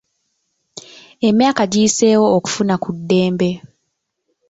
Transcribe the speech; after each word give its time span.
Emyaka 1.27 1.63
giyiseewo 1.71 2.25
okufuna 2.37 2.75
ku 2.83 2.89
ddembe. 2.97 3.49